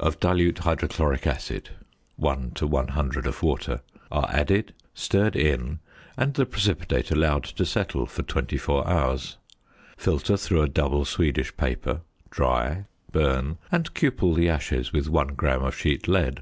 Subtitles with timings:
[0.00, 1.68] of dilute hydrochloric acid
[2.16, 5.78] (one to 100 of water) are added, stirred in,
[6.16, 9.36] and the precipitate allowed to settle for twenty four hours.
[9.98, 12.00] Filter through a double Swedish paper,
[12.30, 16.40] dry, burn, and cupel the ashes with one gram of sheet lead.